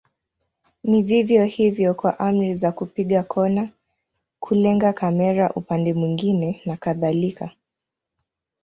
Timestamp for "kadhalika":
6.77-7.51